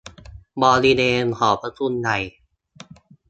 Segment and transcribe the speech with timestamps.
[0.61, 2.17] บริเวณหอประชุมใหญ่